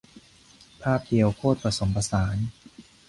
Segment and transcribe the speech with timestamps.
[0.81, 2.37] ภาพเดียวโคตรผสมผสาน